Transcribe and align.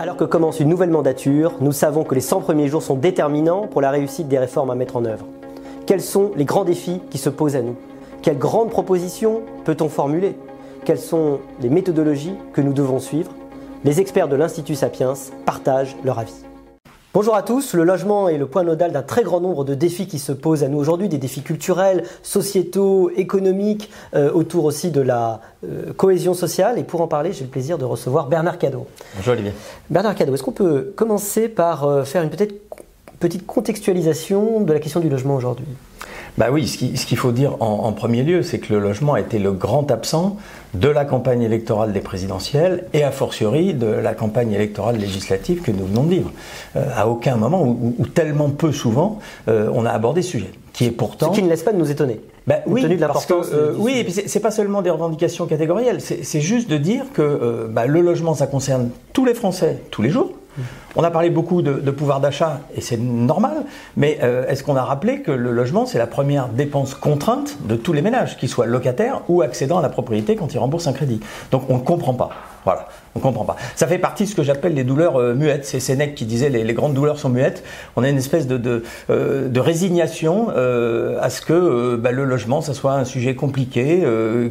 Alors 0.00 0.16
que 0.16 0.24
commence 0.24 0.60
une 0.60 0.70
nouvelle 0.70 0.88
mandature, 0.88 1.52
nous 1.60 1.72
savons 1.72 2.04
que 2.04 2.14
les 2.14 2.22
100 2.22 2.40
premiers 2.40 2.68
jours 2.68 2.82
sont 2.82 2.94
déterminants 2.94 3.66
pour 3.66 3.82
la 3.82 3.90
réussite 3.90 4.28
des 4.28 4.38
réformes 4.38 4.70
à 4.70 4.74
mettre 4.74 4.96
en 4.96 5.04
œuvre. 5.04 5.26
Quels 5.84 6.00
sont 6.00 6.30
les 6.36 6.46
grands 6.46 6.64
défis 6.64 7.02
qui 7.10 7.18
se 7.18 7.28
posent 7.28 7.54
à 7.54 7.60
nous? 7.60 7.76
Quelles 8.22 8.38
grandes 8.38 8.70
propositions 8.70 9.42
peut-on 9.66 9.90
formuler? 9.90 10.36
Quelles 10.86 10.98
sont 10.98 11.40
les 11.60 11.68
méthodologies 11.68 12.32
que 12.54 12.62
nous 12.62 12.72
devons 12.72 12.98
suivre? 12.98 13.32
Les 13.84 14.00
experts 14.00 14.28
de 14.28 14.36
l'Institut 14.36 14.74
Sapiens 14.74 15.12
partagent 15.44 15.94
leur 16.02 16.18
avis. 16.18 16.46
Bonjour 17.12 17.34
à 17.34 17.42
tous, 17.42 17.74
le 17.74 17.82
logement 17.82 18.28
est 18.28 18.38
le 18.38 18.46
point 18.46 18.62
nodal 18.62 18.92
d'un 18.92 19.02
très 19.02 19.24
grand 19.24 19.40
nombre 19.40 19.64
de 19.64 19.74
défis 19.74 20.06
qui 20.06 20.20
se 20.20 20.30
posent 20.30 20.62
à 20.62 20.68
nous 20.68 20.78
aujourd'hui, 20.78 21.08
des 21.08 21.18
défis 21.18 21.42
culturels, 21.42 22.04
sociétaux, 22.22 23.10
économiques, 23.16 23.90
euh, 24.14 24.30
autour 24.30 24.64
aussi 24.64 24.92
de 24.92 25.00
la 25.00 25.40
euh, 25.64 25.92
cohésion 25.92 26.34
sociale. 26.34 26.78
Et 26.78 26.84
pour 26.84 27.00
en 27.00 27.08
parler, 27.08 27.32
j'ai 27.32 27.42
le 27.42 27.50
plaisir 27.50 27.78
de 27.78 27.84
recevoir 27.84 28.28
Bernard 28.28 28.58
Cadeau. 28.58 28.86
Bonjour 29.16 29.32
Olivier. 29.32 29.52
Bernard 29.90 30.14
Cadeau, 30.14 30.34
est-ce 30.34 30.44
qu'on 30.44 30.52
peut 30.52 30.92
commencer 30.94 31.48
par 31.48 31.82
euh, 31.82 32.04
faire 32.04 32.22
une 32.22 32.30
peut-être 32.30 32.54
petite 33.18 33.44
contextualisation 33.44 34.60
de 34.60 34.72
la 34.72 34.78
question 34.78 35.00
du 35.00 35.08
logement 35.08 35.34
aujourd'hui? 35.34 35.66
Bah 36.38 36.48
oui, 36.50 36.66
ce 36.66 37.06
qu'il 37.06 37.18
faut 37.18 37.32
dire 37.32 37.56
en, 37.60 37.92
premier 37.92 38.22
lieu, 38.22 38.42
c'est 38.42 38.58
que 38.58 38.72
le 38.72 38.80
logement 38.80 39.14
a 39.14 39.20
été 39.20 39.38
le 39.38 39.52
grand 39.52 39.90
absent 39.90 40.36
de 40.74 40.88
la 40.88 41.04
campagne 41.04 41.42
électorale 41.42 41.92
des 41.92 42.00
présidentielles 42.00 42.84
et 42.92 43.02
a 43.02 43.10
fortiori 43.10 43.74
de 43.74 43.86
la 43.86 44.14
campagne 44.14 44.52
électorale 44.52 44.96
législative 44.96 45.62
que 45.62 45.70
nous 45.70 45.84
venons 45.84 46.04
de 46.04 46.10
vivre. 46.10 46.32
Euh, 46.76 46.84
à 46.94 47.08
aucun 47.08 47.36
moment, 47.36 47.62
ou, 47.62 48.06
tellement 48.06 48.50
peu 48.50 48.72
souvent, 48.72 49.18
euh, 49.48 49.70
on 49.74 49.84
a 49.84 49.90
abordé 49.90 50.22
ce 50.22 50.30
sujet, 50.30 50.50
qui 50.72 50.84
est 50.86 50.90
pourtant... 50.90 51.32
Ce 51.32 51.38
qui 51.38 51.42
ne 51.42 51.48
laisse 51.48 51.62
pas 51.62 51.72
de 51.72 51.78
nous 51.78 51.90
étonner. 51.90 52.20
Bah, 52.46 52.56
oui, 52.66 52.82
de 52.82 52.96
parce 52.96 53.26
que, 53.26 53.34
euh, 53.34 53.74
oui, 53.76 53.98
et 53.98 54.04
puis 54.04 54.12
c'est 54.12 54.40
pas 54.40 54.50
seulement 54.50 54.82
des 54.82 54.90
revendications 54.90 55.46
catégorielles, 55.46 56.00
c'est 56.00 56.40
juste 56.40 56.70
de 56.70 56.78
dire 56.78 57.04
que 57.12 57.68
bah, 57.70 57.86
le 57.86 58.00
logement, 58.00 58.34
ça 58.34 58.46
concerne 58.46 58.90
tous 59.12 59.24
les 59.24 59.34
Français 59.34 59.82
tous 59.90 60.02
les 60.02 60.10
jours, 60.10 60.32
on 60.96 61.02
a 61.02 61.10
parlé 61.10 61.30
beaucoup 61.30 61.62
de, 61.62 61.90
pouvoir 61.90 62.20
d'achat 62.20 62.60
et 62.74 62.80
c'est 62.80 62.96
normal, 62.96 63.64
mais 63.96 64.18
euh, 64.22 64.46
est-ce 64.48 64.62
qu'on 64.64 64.76
a 64.76 64.82
rappelé 64.82 65.22
que 65.22 65.30
le 65.30 65.52
logement 65.52 65.86
c'est 65.86 65.98
la 65.98 66.06
première 66.06 66.48
dépense 66.48 66.94
contrainte 66.94 67.58
de 67.64 67.76
tous 67.76 67.92
les 67.92 68.02
ménages, 68.02 68.36
qu'ils 68.36 68.48
soient 68.48 68.66
locataires 68.66 69.22
ou 69.28 69.42
accédant 69.42 69.78
à 69.78 69.82
la 69.82 69.88
propriété 69.88 70.36
quand 70.36 70.52
ils 70.54 70.58
remboursent 70.58 70.86
un 70.86 70.92
crédit? 70.92 71.20
Donc 71.50 71.64
on 71.68 71.74
ne 71.74 71.82
comprend 71.82 72.14
pas. 72.14 72.30
Voilà, 72.64 72.88
on 73.14 73.20
comprend 73.20 73.44
pas. 73.44 73.56
Ça 73.74 73.86
fait 73.86 73.98
partie 73.98 74.24
de 74.24 74.28
ce 74.28 74.34
que 74.34 74.42
j'appelle 74.42 74.74
les 74.74 74.84
douleurs 74.84 75.16
euh, 75.16 75.34
muettes. 75.34 75.64
C'est 75.64 75.80
Sénèque 75.80 76.14
qui 76.14 76.26
disait 76.26 76.50
les, 76.50 76.62
les, 76.62 76.74
grandes 76.74 76.92
douleurs 76.92 77.18
sont 77.18 77.30
muettes. 77.30 77.64
On 77.96 78.02
a 78.02 78.08
une 78.08 78.18
espèce 78.18 78.46
de, 78.46 78.82
euh, 79.08 79.48
résignation 79.56 80.48
à 80.50 81.30
ce 81.30 81.40
que 81.40 81.96
bah, 81.96 82.12
le 82.12 82.24
logement, 82.24 82.60
ça 82.60 82.74
soit 82.74 82.92
un 82.94 83.04
sujet 83.04 83.34
compliqué, 83.34 84.02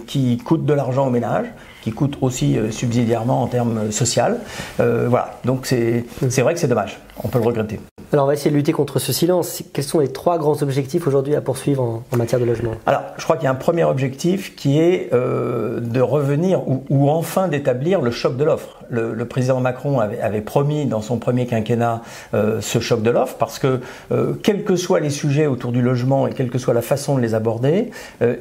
qui 0.08 0.38
coûte 0.38 0.66
de 0.66 0.73
l'argent 0.73 1.08
aux 1.08 1.09
ménages, 1.09 1.47
qui 1.89 1.95
coûte 1.95 2.17
aussi 2.21 2.57
subsidiairement 2.69 3.41
en 3.41 3.47
termes 3.47 3.91
social. 3.91 4.39
voilà, 4.77 5.39
donc 5.43 5.65
c'est 5.65 6.05
c'est 6.29 6.41
vrai 6.41 6.53
que 6.53 6.59
c'est 6.59 6.67
dommage. 6.67 6.99
On 7.23 7.27
peut 7.27 7.39
le 7.39 7.45
regretter. 7.45 7.79
Alors 8.11 8.25
on 8.25 8.27
va 8.27 8.33
essayer 8.33 8.49
de 8.49 8.55
lutter 8.55 8.71
contre 8.71 8.97
ce 8.97 9.13
silence. 9.13 9.61
Quels 9.71 9.83
sont 9.83 9.99
les 9.99 10.07
trois 10.07 10.39
grands 10.39 10.63
objectifs 10.63 11.05
aujourd'hui 11.05 11.35
à 11.35 11.41
poursuivre 11.41 12.01
en, 12.11 12.17
matière 12.17 12.39
de 12.39 12.45
logement? 12.45 12.71
Alors 12.87 13.03
je 13.17 13.23
crois 13.23 13.35
qu'il 13.35 13.43
y 13.43 13.47
a 13.47 13.51
un 13.51 13.55
premier 13.55 13.83
objectif 13.83 14.55
qui 14.55 14.79
est 14.79 15.13
euh, 15.13 15.79
de 15.79 16.01
revenir 16.01 16.63
ou, 16.67 17.09
enfin 17.09 17.47
d'établir 17.47 18.01
le 18.01 18.09
choc 18.09 18.35
de 18.35 18.43
l'offre. 18.43 18.79
Le, 18.89 19.25
président 19.25 19.59
Macron 19.59 19.99
avait, 19.99 20.41
promis 20.41 20.87
dans 20.87 21.01
son 21.01 21.17
premier 21.17 21.45
quinquennat 21.45 22.01
euh, 22.33 22.61
ce 22.61 22.79
choc 22.79 23.03
de 23.03 23.11
l'offre 23.11 23.35
parce 23.37 23.59
que 23.59 23.79
euh, 24.11 24.33
quels 24.41 24.63
que 24.63 24.75
soient 24.75 24.99
les 24.99 25.11
sujets 25.11 25.45
autour 25.45 25.71
du 25.71 25.83
logement 25.83 26.25
et 26.25 26.33
quelle 26.33 26.49
que 26.49 26.57
soit 26.57 26.73
la 26.73 26.81
façon 26.81 27.15
de 27.15 27.21
les 27.21 27.35
aborder, 27.35 27.91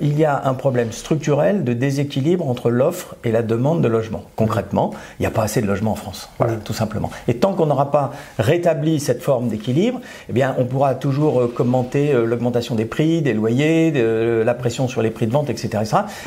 il 0.00 0.18
y 0.18 0.24
a 0.24 0.42
un 0.46 0.54
problème 0.54 0.92
structurel 0.92 1.64
de 1.64 1.74
déséquilibre 1.74 2.48
entre 2.48 2.70
l'offre 2.70 3.16
et 3.24 3.32
la 3.32 3.37
demande 3.42 3.82
de 3.82 3.88
logement. 3.88 4.22
Concrètement, 4.36 4.92
il 5.18 5.22
n'y 5.22 5.26
a 5.26 5.30
pas 5.30 5.42
assez 5.42 5.60
de 5.60 5.66
logements 5.66 5.92
en 5.92 5.96
France. 5.96 6.30
Voilà, 6.38 6.54
tout 6.56 6.72
simplement. 6.72 7.10
Et 7.26 7.34
tant 7.34 7.52
qu'on 7.54 7.66
n'aura 7.66 7.90
pas 7.90 8.12
rétabli 8.38 9.00
cette 9.00 9.22
forme 9.22 9.48
d'équilibre, 9.48 10.00
eh 10.28 10.32
bien, 10.32 10.54
on 10.58 10.64
pourra 10.64 10.94
toujours 10.94 11.40
euh, 11.40 11.46
commenter 11.48 12.12
euh, 12.12 12.24
l'augmentation 12.24 12.74
des 12.74 12.84
prix, 12.84 13.22
des 13.22 13.32
loyers, 13.32 13.90
de, 13.90 14.42
la 14.44 14.54
pression 14.54 14.88
sur 14.88 15.02
les 15.02 15.10
prix 15.10 15.26
de 15.26 15.32
vente, 15.32 15.50
etc. 15.50 15.82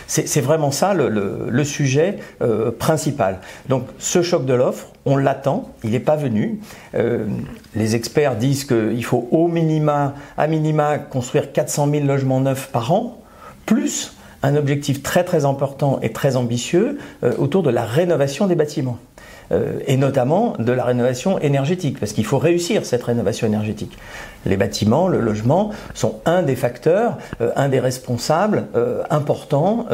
C'est 0.08 0.42
vraiment 0.42 0.72
ça 0.72 0.94
le, 0.94 1.64
sujet 1.64 2.18
euh, 2.42 2.72
principal. 2.72 3.40
Donc, 3.70 3.86
ce 4.00 4.22
choc 4.22 4.46
de 4.46 4.54
l'offre, 4.54 4.88
on 5.06 5.16
l'attend, 5.16 5.70
il 5.84 5.92
n'est 5.92 6.00
pas 6.00 6.16
venu. 6.16 6.60
les 7.76 7.96
experts 7.96 8.36
disent 8.36 8.66
qu'il 8.66 9.04
faut 9.04 9.28
au 9.32 9.48
minima, 9.48 10.14
à 10.38 10.48
minima, 10.48 10.98
construire 11.00 11.52
400 11.52 11.90
000 11.92 12.06
logements 12.06 12.40
neufs 12.40 12.70
par 12.72 12.92
an, 12.92 13.18
plus 13.66 14.14
un 14.44 14.56
objectif 14.56 15.04
très 15.04 15.24
très 15.24 15.46
important 15.46 16.00
et 16.02 16.12
très 16.12 16.36
ambitieux 16.36 16.98
autour 17.38 17.64
de 17.64 17.70
la 17.70 17.86
rénovation 17.86 18.48
des 18.48 18.56
bâtiments. 18.56 18.98
Euh, 19.52 19.80
et 19.86 19.98
notamment 19.98 20.56
de 20.60 20.72
la 20.72 20.86
rénovation 20.86 21.38
énergétique, 21.40 22.00
parce 22.00 22.14
qu'il 22.14 22.26
faut 22.26 22.38
réussir 22.38 22.86
cette 22.86 23.04
rénovation 23.04 23.48
énergétique. 23.48 23.98
Les 24.46 24.58
bâtiments, 24.58 25.08
le 25.08 25.20
logement 25.20 25.72
sont 25.94 26.16
un 26.26 26.42
des 26.42 26.56
facteurs, 26.56 27.18
euh, 27.42 27.52
un 27.56 27.70
des 27.70 27.80
responsables 27.80 28.66
euh, 28.76 29.04
importants 29.10 29.86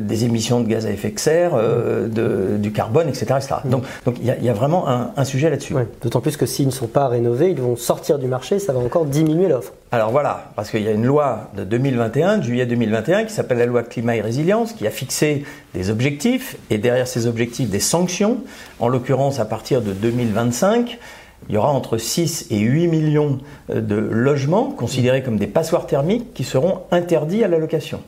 des 0.00 0.24
émissions 0.24 0.60
de 0.60 0.68
gaz 0.68 0.86
à 0.86 0.90
effet 0.90 1.10
de 1.10 1.18
serre, 1.18 1.52
de, 1.56 2.56
du 2.58 2.72
carbone, 2.72 3.08
etc. 3.08 3.26
Donc 3.64 3.84
il 4.20 4.26
y, 4.26 4.48
a 4.48 4.52
vraiment 4.52 4.88
un, 4.88 5.10
un 5.16 5.24
sujet 5.24 5.50
là-dessus. 5.50 5.74
D'autant 6.02 6.20
plus 6.20 6.36
que 6.36 6.46
s'ils 6.46 6.66
ne 6.66 6.72
sont 6.72 6.86
pas 6.86 7.08
rénovés, 7.08 7.50
ils 7.50 7.60
vont 7.60 7.76
sortir 7.76 8.18
du 8.18 8.26
marché, 8.26 8.58
ça 8.58 8.72
va 8.72 8.80
encore 8.80 9.04
diminuer 9.04 9.48
l'offre. 9.48 9.72
Alors 9.92 10.10
voilà, 10.10 10.50
parce 10.56 10.70
qu'il 10.70 10.82
y 10.82 10.88
a 10.88 10.90
une 10.90 11.06
loi 11.06 11.50
de 11.56 11.62
2021, 11.62 12.38
de 12.38 12.42
juillet 12.42 12.66
2021, 12.66 13.24
qui 13.24 13.32
s'appelle 13.32 13.58
la 13.58 13.66
loi 13.66 13.82
climat 13.84 14.16
et 14.16 14.20
résilience, 14.20 14.72
qui 14.72 14.86
a 14.86 14.90
fixé 14.90 15.44
des 15.74 15.90
objectifs 15.90 16.56
et 16.70 16.78
derrière 16.78 17.06
ces 17.06 17.26
objectifs 17.26 17.70
des 17.70 17.80
sanctions. 17.80 18.38
En 18.80 18.88
l'occurrence, 18.88 19.38
à 19.38 19.44
partir 19.44 19.82
de 19.82 19.92
2025, 19.92 20.98
il 21.48 21.54
y 21.54 21.58
aura 21.58 21.70
entre 21.70 21.98
6 21.98 22.48
et 22.50 22.58
8 22.58 22.88
millions 22.88 23.38
euh, 23.70 23.80
de 23.80 23.94
logements 23.94 24.70
considérés 24.70 25.22
comme 25.22 25.36
des 25.36 25.46
passoires 25.46 25.86
thermiques 25.86 26.34
qui 26.34 26.44
seront 26.44 26.80
interdits 26.90 27.44
à 27.44 27.48
la 27.48 27.58
location. 27.58 28.00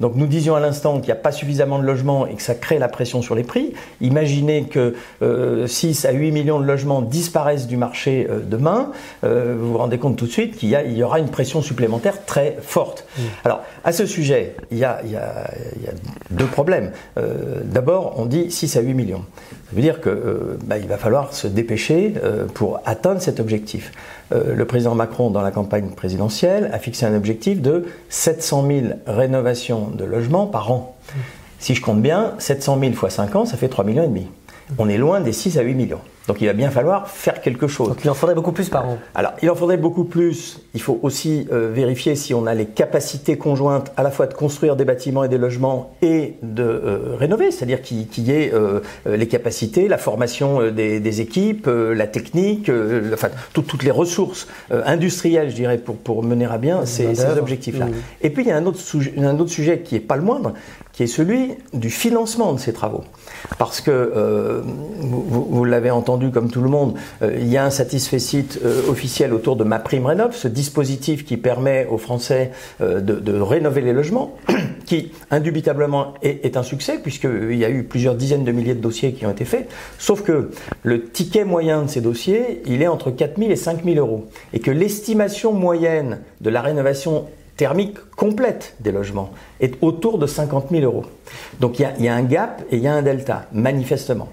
Donc 0.00 0.14
nous 0.16 0.26
disions 0.26 0.54
à 0.54 0.60
l'instant 0.60 0.96
qu'il 0.96 1.06
n'y 1.06 1.12
a 1.12 1.16
pas 1.16 1.32
suffisamment 1.32 1.78
de 1.78 1.84
logements 1.84 2.26
et 2.26 2.34
que 2.34 2.42
ça 2.42 2.54
crée 2.54 2.78
la 2.78 2.88
pression 2.88 3.22
sur 3.22 3.34
les 3.34 3.44
prix. 3.44 3.72
Imaginez 4.00 4.64
que 4.64 4.94
6 5.66 6.04
euh, 6.04 6.08
à 6.08 6.12
8 6.12 6.32
millions 6.32 6.60
de 6.60 6.66
logements 6.66 7.02
disparaissent 7.02 7.66
du 7.66 7.76
marché 7.76 8.26
euh, 8.28 8.40
demain. 8.40 8.90
vous 9.22 9.72
vous 9.72 9.78
rendez 9.78 9.98
compte 9.98 10.16
tout 10.16 10.26
de 10.26 10.30
suite 10.30 10.56
qu'il 10.56 10.68
y, 10.68 11.02
aura 11.02 11.18
une 11.18 11.28
pression 11.28 11.62
supplémentaire 11.62 12.24
très 12.26 12.58
forte. 12.60 13.06
Mmh. 13.16 13.22
Alors 13.44 13.62
à 13.84 13.92
ce 13.92 14.06
sujet, 14.06 14.56
il 14.70 14.78
y 14.78 14.84
a, 14.84 15.00
deux 16.30 16.46
problèmes. 16.46 16.92
D'abord, 17.64 18.14
on 18.16 18.26
dit 18.26 18.50
6 18.50 18.76
à 18.76 18.80
8 18.80 18.94
millions. 18.94 19.24
Ça 19.72 19.76
veut 19.76 19.82
dire 19.82 20.02
qu'il 20.02 20.12
bah, 20.66 20.76
va 20.86 20.98
falloir 20.98 21.32
se 21.32 21.46
dépêcher 21.46 22.12
pour 22.52 22.80
atteindre 22.84 23.22
cet 23.22 23.40
objectif. 23.40 23.90
Euh, 24.34 24.54
le 24.54 24.64
président 24.66 24.94
Macron, 24.94 25.30
dans 25.30 25.40
la 25.40 25.50
campagne 25.50 25.88
présidentielle, 25.90 26.68
a 26.74 26.78
fixé 26.78 27.06
un 27.06 27.14
objectif 27.14 27.62
de 27.62 27.86
700 28.10 28.66
000 28.66 28.86
rénovations 29.06 29.88
de 29.88 30.04
logements 30.04 30.46
par 30.46 30.70
an. 30.70 30.94
Si 31.58 31.74
je 31.74 31.80
compte 31.80 32.02
bien, 32.02 32.34
700 32.38 32.78
000 32.80 32.92
fois 32.92 33.08
5 33.08 33.34
ans, 33.36 33.44
ça 33.46 33.56
fait 33.56 33.68
3 33.68 33.84
millions 33.84 34.04
et 34.04 34.08
demi. 34.08 34.26
On 34.78 34.88
est 34.88 34.98
loin 34.98 35.20
des 35.20 35.32
6 35.32 35.58
à 35.58 35.62
8 35.62 35.74
millions. 35.74 36.00
Donc 36.28 36.40
il 36.40 36.46
va 36.46 36.52
bien 36.52 36.70
falloir 36.70 37.08
faire 37.08 37.40
quelque 37.40 37.66
chose. 37.66 37.88
Donc 37.88 38.04
il 38.04 38.10
en 38.10 38.14
faudrait 38.14 38.34
beaucoup 38.34 38.52
plus 38.52 38.68
par 38.68 38.88
an. 38.88 38.98
Alors 39.14 39.32
il 39.42 39.50
en 39.50 39.54
faudrait 39.54 39.76
beaucoup 39.76 40.04
plus. 40.04 40.60
Il 40.74 40.80
faut 40.80 40.98
aussi 41.02 41.48
euh, 41.52 41.70
vérifier 41.72 42.14
si 42.14 42.32
on 42.34 42.46
a 42.46 42.54
les 42.54 42.66
capacités 42.66 43.36
conjointes 43.36 43.92
à 43.96 44.02
la 44.02 44.10
fois 44.10 44.26
de 44.26 44.34
construire 44.34 44.76
des 44.76 44.84
bâtiments 44.84 45.24
et 45.24 45.28
des 45.28 45.38
logements 45.38 45.94
et 46.02 46.34
de 46.42 46.62
euh, 46.62 47.16
rénover, 47.18 47.50
c'est-à-dire 47.50 47.82
qu'il 47.82 48.06
y 48.18 48.30
ait 48.30 48.52
euh, 48.54 48.80
les 49.06 49.28
capacités, 49.28 49.88
la 49.88 49.98
formation 49.98 50.70
des, 50.70 51.20
équipes, 51.20 51.68
la 51.68 52.06
technique, 52.06 52.70
enfin 53.12 53.28
toutes 53.52 53.82
les 53.82 53.90
ressources 53.90 54.48
industrielles, 54.70 55.50
je 55.50 55.54
dirais, 55.54 55.78
pour, 55.78 55.96
pour 55.96 56.22
mener 56.22 56.46
à 56.46 56.58
bien 56.58 56.86
ces, 56.86 57.14
ces 57.14 57.38
objectifs-là. 57.38 57.86
Mmh. 57.86 57.94
Et 58.22 58.30
puis 58.30 58.44
il 58.44 58.48
y 58.48 58.52
a 58.52 58.56
un 58.56 58.64
autre, 58.64 58.78
un 59.18 59.38
autre 59.38 59.50
sujet 59.50 59.80
qui 59.80 59.94
n'est 59.94 60.00
pas 60.00 60.16
le 60.16 60.22
moindre, 60.22 60.54
qui 60.92 61.04
est 61.04 61.06
celui 61.06 61.52
du 61.72 61.90
financement 61.90 62.52
de 62.52 62.58
ces 62.58 62.72
travaux. 62.72 63.04
Parce 63.58 63.80
que, 63.80 64.62
vous, 65.00 65.46
vous 65.50 65.64
l'avez 65.64 65.90
entendu, 65.90 66.30
comme 66.30 66.50
tout 66.50 66.60
le 66.60 66.68
monde, 66.68 66.94
euh, 67.22 67.36
il 67.40 67.48
y 67.48 67.56
a 67.56 67.64
un 67.64 67.70
satisfait 67.70 68.18
euh, 68.64 68.88
officiel 68.88 69.32
autour 69.32 69.56
de 69.56 69.64
ma 69.64 69.78
prime 69.78 70.06
rénov, 70.06 70.34
ce 70.34 70.48
dispositif 70.48 71.24
qui 71.24 71.36
permet 71.36 71.86
aux 71.90 71.98
Français 71.98 72.52
euh, 72.80 73.00
de, 73.00 73.40
rénover 73.40 73.80
les 73.80 73.92
logements, 73.92 74.36
qui 74.86 75.12
indubitablement 75.30 76.14
est, 76.22 76.56
un 76.56 76.62
succès 76.62 76.98
puisqu'il 77.02 77.56
y 77.56 77.64
a 77.64 77.70
eu 77.70 77.84
plusieurs 77.84 78.14
dizaines 78.14 78.44
de 78.44 78.52
milliers 78.52 78.74
de 78.74 78.80
dossiers 78.80 79.12
qui 79.12 79.26
ont 79.26 79.30
été 79.30 79.44
faits. 79.44 79.68
Sauf 79.98 80.22
que 80.22 80.50
le 80.82 81.04
ticket 81.08 81.44
moyen 81.44 81.82
de 81.82 81.88
ces 81.88 82.00
dossiers, 82.00 82.62
il 82.66 82.82
est 82.82 82.88
entre 82.88 83.10
4 83.10 83.38
000 83.38 83.50
et 83.50 83.56
5 83.56 83.84
000 83.84 83.96
euros, 83.96 84.26
et 84.52 84.60
que 84.60 84.70
l'estimation 84.70 85.52
moyenne 85.52 86.20
de 86.40 86.50
la 86.50 86.60
rénovation 86.60 87.26
thermique 87.56 87.98
complète 88.16 88.74
des 88.80 88.92
logements 88.92 89.32
est 89.60 89.74
autour 89.82 90.18
de 90.18 90.26
50 90.26 90.70
000 90.70 90.84
euros. 90.84 91.04
Donc 91.60 91.78
il 91.78 91.86
y, 91.98 92.08
a, 92.08 92.14
un 92.14 92.22
gap 92.22 92.62
et 92.70 92.76
il 92.76 92.82
y 92.82 92.86
a 92.86 92.94
un 92.94 93.02
delta, 93.02 93.46
manifestement. 93.52 94.28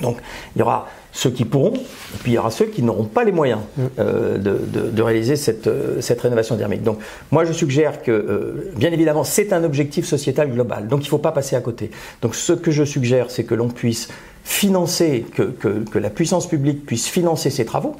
Donc 0.00 0.18
il 0.54 0.60
y 0.60 0.62
aura 0.62 0.88
ceux 1.12 1.30
qui 1.30 1.44
pourront, 1.44 1.74
et 1.74 2.18
puis 2.22 2.32
il 2.32 2.34
y 2.34 2.38
aura 2.38 2.50
ceux 2.50 2.66
qui 2.66 2.82
n'auront 2.82 3.04
pas 3.04 3.24
les 3.24 3.32
moyens 3.32 3.60
mm. 3.76 3.82
euh, 3.98 4.38
de, 4.38 5.02
réaliser 5.02 5.34
euh, 5.66 6.00
cette, 6.00 6.20
rénovation 6.20 6.56
thermique. 6.56 6.82
Donc 6.82 7.00
moi 7.30 7.44
je 7.44 7.52
suggère 7.52 8.02
que, 8.02 8.12
euh, 8.12 8.72
bien 8.76 8.92
évidemment, 8.92 9.24
c'est 9.24 9.52
un 9.52 9.64
objectif 9.64 10.06
sociétal 10.06 10.50
global, 10.50 10.86
donc 10.86 11.00
il 11.00 11.04
ne 11.06 11.08
faut 11.08 11.18
pas 11.18 11.32
passer 11.32 11.56
à 11.56 11.60
côté. 11.60 11.90
Donc 12.22 12.36
ce 12.36 12.52
que 12.52 12.70
je 12.70 12.84
suggère, 12.84 13.30
c'est 13.30 13.44
que 13.44 13.54
l'on 13.54 13.68
puisse 13.68 14.08
financer, 14.44 15.26
que, 15.34 15.42
que 15.42 15.98
la 15.98 16.10
puissance 16.10 16.48
publique 16.48 16.86
puisse 16.86 17.08
financer 17.08 17.50
ces 17.50 17.64
travaux. 17.64 17.96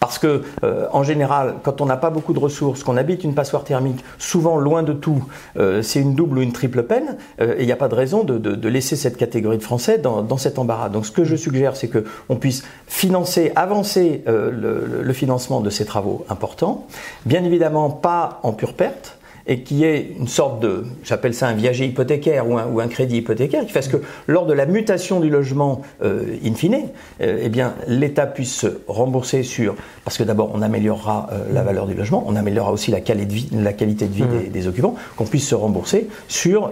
Parce 0.00 0.18
que, 0.18 0.42
euh, 0.64 0.86
en 0.92 1.02
général, 1.02 1.56
quand 1.62 1.82
on 1.82 1.86
n'a 1.86 1.98
pas 1.98 2.08
beaucoup 2.08 2.32
de 2.32 2.38
ressources, 2.38 2.82
qu'on 2.82 2.96
habite 2.96 3.22
une 3.22 3.34
passoire 3.34 3.64
thermique, 3.64 4.02
souvent 4.18 4.56
loin 4.56 4.82
de 4.82 4.94
tout, 4.94 5.22
euh, 5.58 5.82
c'est 5.82 6.00
une 6.00 6.14
double 6.14 6.38
ou 6.38 6.42
une 6.42 6.52
triple 6.52 6.84
peine, 6.84 7.18
euh, 7.42 7.54
et 7.58 7.64
il 7.64 7.66
n'y 7.66 7.72
a 7.72 7.76
pas 7.76 7.88
de 7.88 7.94
raison 7.94 8.24
de, 8.24 8.68
laisser 8.68 8.96
cette 8.96 9.18
catégorie 9.18 9.58
de 9.58 9.62
Français 9.62 9.98
dans, 9.98 10.36
cet 10.38 10.58
embarras. 10.58 10.88
Donc, 10.88 11.04
ce 11.04 11.10
que 11.10 11.24
je 11.24 11.36
suggère, 11.36 11.76
c'est 11.76 11.88
qu'on 11.88 12.36
puisse 12.36 12.64
financer, 12.86 13.52
avancer 13.56 14.22
le, 14.26 15.02
le 15.02 15.12
financement 15.12 15.60
de 15.60 15.68
ces 15.68 15.84
travaux 15.84 16.24
importants. 16.30 16.86
Bien 17.26 17.44
évidemment, 17.44 17.90
pas 17.90 18.40
en 18.42 18.52
pure 18.52 18.74
perte 18.74 19.19
et 19.46 19.60
qui 19.62 19.84
est 19.84 20.14
une 20.18 20.28
sorte 20.28 20.60
de, 20.60 20.84
j'appelle 21.04 21.34
ça 21.34 21.48
un 21.48 21.54
viager 21.54 21.86
hypothécaire 21.86 22.48
ou 22.48 22.58
un, 22.58 22.66
ou 22.66 22.80
un, 22.80 22.88
crédit 22.88 23.18
hypothécaire, 23.18 23.64
qui 23.66 23.72
fasse 23.72 23.88
que 23.88 23.98
lors 24.26 24.46
de 24.46 24.52
la 24.52 24.66
mutation 24.66 25.20
du 25.20 25.30
logement 25.30 25.82
euh, 26.02 26.36
in 26.44 26.54
fine, 26.54 26.88
euh, 27.20 27.40
eh 27.42 27.48
bien 27.48 27.74
l'État 27.86 28.26
puisse 28.26 28.54
se 28.54 28.66
rembourser 28.86 29.42
sur, 29.42 29.74
parce 30.04 30.18
que 30.18 30.22
d'abord 30.22 30.50
on 30.54 30.62
améliorera 30.62 31.28
euh, 31.32 31.44
la 31.52 31.62
valeur 31.62 31.86
du 31.86 31.94
logement, 31.94 32.24
on 32.26 32.36
améliorera 32.36 32.72
aussi 32.72 32.90
la, 32.90 33.00
qualité 33.00 33.26
de 33.26 33.32
vie, 33.32 33.48
la 33.52 33.72
qualité 33.72 34.06
de 34.06 34.14
vie 34.14 34.22
mmh. 34.22 34.50
des, 34.50 34.68
occupants, 34.68 34.94
qu'on 35.16 35.26
puisse 35.26 35.48
se 35.48 35.54
rembourser 35.54 36.08
sur, 36.28 36.70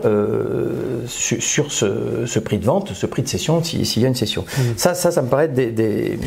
sur, 1.07 1.73
ce, 1.73 2.39
prix 2.39 2.59
de 2.59 2.65
vente, 2.65 2.93
ce 2.93 3.07
prix 3.07 3.23
de 3.23 3.29
cession, 3.29 3.63
s'il 3.63 4.03
y 4.03 4.05
a 4.05 4.09
une 4.09 4.15
cession. 4.15 4.45
Mmh. 4.47 4.63
Ça, 4.77 4.95
ça, 4.95 5.11
ça 5.11 5.23
me 5.23 5.29
paraît 5.29 5.49
des, 5.49 5.71
des, 5.71 6.19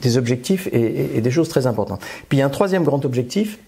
des 0.00 0.18
objectifs 0.18 0.68
et, 0.72 1.16
et 1.16 1.20
des 1.20 1.30
choses 1.30 1.48
très 1.48 1.66
importantes. 1.66 2.00
Puis 2.28 2.38
il 2.38 2.40
y 2.40 2.42
a 2.42 2.46
un 2.46 2.50
troisième 2.50 2.84
grand 2.84 3.04
objectif, 3.04 3.58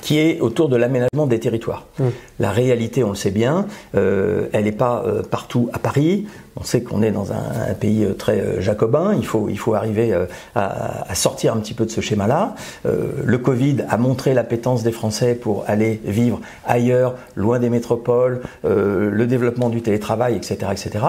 qui 0.00 0.18
est 0.18 0.40
autour 0.40 0.68
de 0.68 0.76
l'aménagement 0.76 1.26
des 1.26 1.40
territoires. 1.40 1.86
Mmh. 1.98 2.04
La 2.38 2.50
réalité, 2.50 3.04
on 3.04 3.10
le 3.10 3.14
sait 3.14 3.30
bien, 3.30 3.66
euh, 3.94 4.48
elle 4.52 4.64
n'est 4.64 4.72
pas 4.72 5.02
euh, 5.06 5.22
partout 5.22 5.68
à 5.72 5.78
Paris. 5.78 6.26
On 6.56 6.62
sait 6.64 6.82
qu'on 6.82 7.02
est 7.02 7.10
dans 7.10 7.32
un, 7.32 7.74
pays 7.78 8.04
euh, 8.04 8.14
très 8.14 8.60
jacobin. 8.60 9.14
Il 9.16 9.26
faut, 9.26 9.48
il 9.48 9.58
faut 9.58 9.74
arriver 9.74 10.14
à, 10.54 11.10
à, 11.10 11.14
sortir 11.14 11.54
un 11.54 11.58
petit 11.58 11.74
peu 11.74 11.84
de 11.84 11.90
ce 11.90 12.00
schéma-là. 12.00 12.54
le 12.84 13.38
Covid 13.38 13.84
a 13.88 13.96
montré 13.96 14.34
l'appétence 14.34 14.82
des 14.82 14.92
Français 14.92 15.34
pour 15.34 15.64
aller 15.66 16.00
vivre 16.04 16.40
ailleurs, 16.66 17.14
loin 17.36 17.58
des 17.58 17.70
métropoles, 17.70 18.40
le 18.64 19.26
développement 19.26 19.68
du 19.68 19.82
télétravail, 19.82 20.36
etc., 20.36 20.70
etc 20.72 21.00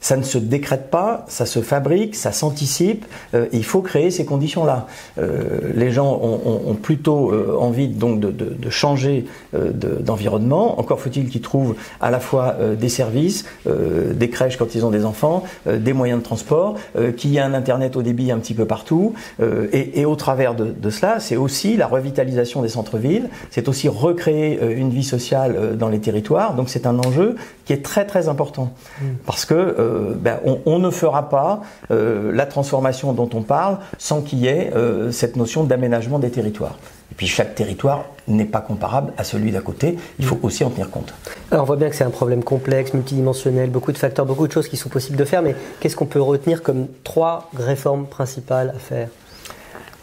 ça 0.00 0.16
ne 0.16 0.22
se 0.22 0.38
décrète 0.38 0.90
pas, 0.90 1.24
ça 1.28 1.46
se 1.46 1.60
fabrique, 1.60 2.14
ça 2.14 2.32
s'anticipe. 2.32 3.04
Euh, 3.34 3.46
il 3.52 3.64
faut 3.64 3.82
créer 3.82 4.10
ces 4.10 4.24
conditions-là. 4.24 4.86
Euh, 5.18 5.72
les 5.74 5.90
gens 5.90 6.20
ont, 6.22 6.74
plutôt 6.74 7.32
euh, 7.32 7.56
envie 7.58 7.88
donc 7.88 8.20
de, 8.20 8.70
changer 8.70 9.24
d'environnement. 9.52 10.78
Encore 10.78 11.00
faut-il 11.00 11.28
qu'ils 11.28 11.40
trouvent 11.40 11.74
à 12.00 12.10
la 12.10 12.20
fois 12.20 12.56
des 12.78 12.88
services, 12.88 13.44
des 13.66 14.28
crèches 14.28 14.56
quand 14.56 14.74
ils 14.74 14.84
ont 14.84 14.85
des 14.90 15.04
enfants, 15.04 15.44
des 15.66 15.92
moyens 15.92 16.20
de 16.20 16.24
transport, 16.24 16.76
qu'il 17.16 17.30
y 17.30 17.36
ait 17.36 17.40
un 17.40 17.54
internet 17.54 17.96
au 17.96 18.02
débit 18.02 18.30
un 18.30 18.38
petit 18.38 18.54
peu 18.54 18.64
partout. 18.64 19.14
Et, 19.40 20.00
et, 20.00 20.04
au 20.04 20.16
travers 20.16 20.54
de, 20.54 20.90
cela, 20.90 21.20
c'est 21.20 21.36
aussi 21.36 21.76
la 21.76 21.86
revitalisation 21.86 22.62
des 22.62 22.68
centres-villes. 22.68 23.28
C'est 23.50 23.68
aussi 23.68 23.88
recréer 23.88 24.60
une 24.76 24.90
vie 24.90 25.04
sociale 25.04 25.76
dans 25.76 25.88
les 25.88 26.00
territoires. 26.00 26.54
Donc 26.54 26.68
c'est 26.68 26.86
un 26.86 26.98
enjeu 26.98 27.36
qui 27.64 27.72
est 27.72 27.84
très 27.84 28.06
très 28.06 28.28
important 28.28 28.72
mmh. 29.00 29.04
parce 29.26 29.44
que 29.44 29.54
euh, 29.54 30.14
ben, 30.16 30.38
on, 30.64 30.78
ne 30.78 30.90
fera 30.90 31.28
pas 31.28 31.60
euh, 31.90 32.32
la 32.32 32.46
transformation 32.46 33.12
dont 33.12 33.28
on 33.34 33.42
parle 33.42 33.78
sans 33.98 34.22
qu'il 34.22 34.38
y 34.38 34.46
ait 34.46 34.72
euh, 34.74 35.10
cette 35.10 35.36
notion 35.36 35.64
d'aménagement 35.64 36.18
des 36.18 36.30
territoires. 36.30 36.78
Et 37.12 37.14
puis 37.14 37.26
chaque 37.26 37.54
territoire 37.54 38.06
n'est 38.28 38.44
pas 38.44 38.60
comparable 38.60 39.12
à 39.16 39.24
celui 39.24 39.52
d'à 39.52 39.60
côté, 39.60 39.96
il 40.18 40.24
faut 40.24 40.38
aussi 40.42 40.64
en 40.64 40.70
tenir 40.70 40.90
compte. 40.90 41.14
Alors 41.50 41.62
on 41.62 41.66
voit 41.66 41.76
bien 41.76 41.88
que 41.88 41.96
c'est 41.96 42.04
un 42.04 42.10
problème 42.10 42.42
complexe, 42.42 42.92
multidimensionnel, 42.94 43.70
beaucoup 43.70 43.92
de 43.92 43.98
facteurs, 43.98 44.26
beaucoup 44.26 44.46
de 44.46 44.52
choses 44.52 44.68
qui 44.68 44.76
sont 44.76 44.88
possibles 44.88 45.16
de 45.16 45.24
faire, 45.24 45.42
mais 45.42 45.54
qu'est-ce 45.80 45.96
qu'on 45.96 46.06
peut 46.06 46.20
retenir 46.20 46.62
comme 46.62 46.88
trois 47.04 47.50
réformes 47.56 48.06
principales 48.06 48.72
à 48.74 48.78
faire? 48.78 49.08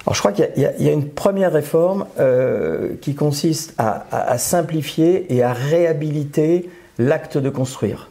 Alors 0.06 0.16
je 0.16 0.20
crois 0.20 0.32
qu'il 0.32 0.50
y, 0.58 0.66
a 0.66 0.92
une 0.92 1.10
première 1.10 1.54
réforme 1.54 2.06
qui 3.02 3.16
consiste 3.16 3.74
à, 3.78 4.38
simplifier 4.38 5.34
et 5.34 5.44
à 5.44 5.54
réhabiliter 5.54 6.70
l'acte 6.98 7.38
de 7.38 7.50
construire 7.50 8.10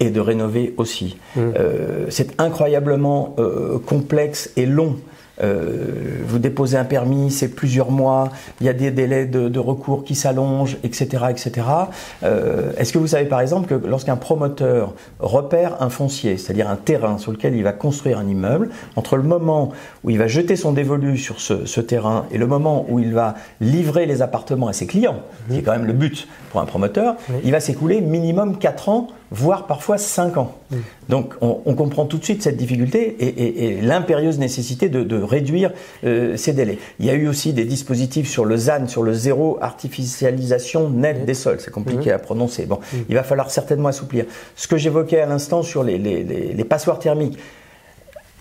et 0.00 0.10
de 0.10 0.20
rénover 0.20 0.74
aussi. 0.76 1.16
Mmh. 1.36 1.40
Euh, 1.40 2.06
c'est 2.10 2.40
incroyablement 2.40 3.34
euh, 3.38 3.78
complexe 3.78 4.50
et 4.56 4.66
long 4.66 4.96
euh, 5.42 6.20
vous 6.26 6.38
déposez 6.38 6.76
un 6.76 6.84
permis, 6.84 7.30
c'est 7.30 7.48
plusieurs 7.48 7.90
mois, 7.90 8.30
il 8.60 8.66
y 8.66 8.68
a 8.68 8.72
des 8.72 8.90
délais 8.90 9.26
de, 9.26 9.58
recours 9.58 10.04
qui 10.04 10.14
s'allongent, 10.14 10.76
etc. 10.82 11.24
etc. 11.30 11.66
Euh, 12.22 12.72
Est-ce 12.76 12.92
que 12.92 12.98
vous 12.98 13.06
savez 13.08 13.24
par 13.24 13.40
exemple 13.40 13.66
que 13.66 13.86
lorsqu'un 13.86 14.16
promoteur 14.16 14.94
repère 15.20 15.82
un 15.82 15.88
foncier, 15.88 16.36
c'est-à-dire 16.36 16.68
un 16.68 16.76
terrain 16.76 17.18
sur 17.18 17.32
lequel 17.32 17.54
il 17.54 17.62
va 17.62 17.72
construire 17.72 18.18
un 18.18 18.26
immeuble, 18.26 18.70
entre 18.96 19.16
le 19.16 19.22
moment 19.22 19.70
où 20.02 20.10
il 20.10 20.18
va 20.18 20.26
jeter 20.26 20.56
son 20.56 20.72
dévolu 20.72 21.16
sur 21.16 21.40
ce, 21.40 21.64
ce 21.64 21.80
terrain 21.80 22.26
et 22.30 22.38
le 22.38 22.46
moment 22.46 22.84
où 22.88 22.98
il 22.98 23.14
va 23.14 23.34
livrer 23.60 24.06
les 24.06 24.22
appartements 24.22 24.68
à 24.68 24.72
ses 24.72 24.86
clients, 24.86 25.20
qui 25.50 25.58
est 25.58 25.62
quand 25.62 25.72
même 25.72 25.86
le 25.86 25.92
but 25.92 26.28
pour 26.50 26.60
un 26.60 26.66
promoteur, 26.66 27.16
il 27.42 27.50
va 27.50 27.60
s'écouler 27.60 28.00
minimum 28.00 28.58
4 28.58 28.88
ans 28.88 29.08
voire 29.30 29.66
parfois 29.66 29.98
5 29.98 30.36
ans. 30.36 30.56
Donc 31.08 31.34
on, 31.40 31.74
comprend 31.74 32.06
tout 32.06 32.18
de 32.18 32.24
suite 32.24 32.42
cette 32.42 32.56
difficulté 32.56 33.16
et, 33.18 33.80
l'impérieuse 33.80 34.38
nécessité 34.38 34.88
de, 34.88 35.22
réduire 35.22 35.72
euh, 36.04 36.36
ces 36.36 36.52
délais. 36.52 36.78
Il 36.98 37.06
y 37.06 37.10
a 37.10 37.14
eu 37.14 37.28
aussi 37.28 37.52
des 37.52 37.64
dispositifs 37.64 38.28
sur 38.28 38.44
le 38.44 38.56
ZAN, 38.56 38.86
sur 38.86 39.02
le 39.02 39.12
zéro 39.12 39.58
artificialisation 39.60 40.90
nette 40.90 41.24
des 41.24 41.34
sols. 41.34 41.58
C'est 41.60 41.70
compliqué 41.70 42.12
à 42.12 42.18
prononcer. 42.18 42.66
Bon, 42.66 42.80
il 43.08 43.14
va 43.14 43.22
falloir 43.22 43.50
certainement 43.50 43.88
assouplir. 43.88 44.24
Ce 44.56 44.68
que 44.68 44.76
j'évoquais 44.76 45.20
à 45.20 45.26
l'instant 45.26 45.62
sur 45.62 45.82
les, 45.82 45.98
les 45.98 46.64
passoires 46.64 46.98
thermiques, 46.98 47.38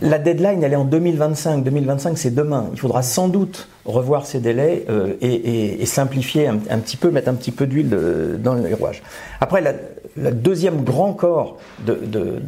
la 0.01 0.19
deadline, 0.19 0.63
elle 0.63 0.73
est 0.73 0.77
en 0.77 0.85
2025. 0.85 1.63
2025, 1.63 2.17
c'est 2.17 2.33
demain. 2.33 2.67
Il 2.73 2.79
faudra 2.79 3.01
sans 3.01 3.27
doute 3.27 3.67
revoir 3.85 4.25
ces 4.25 4.39
délais 4.39 4.85
euh, 4.89 5.13
et, 5.21 5.85
simplifier 5.85 6.47
un, 6.47 6.57
petit 6.57 6.97
peu, 6.97 7.11
mettre 7.11 7.29
un 7.29 7.35
petit 7.35 7.51
peu 7.51 7.67
d'huile 7.67 7.89
dans 8.39 8.55
les 8.55 8.73
rouages. 8.73 9.03
Après, 9.39 9.61
la, 9.61 9.73
deuxième 10.31 10.83
grand 10.83 11.13
corps 11.13 11.57
de, 11.85 11.95
de 12.05 12.39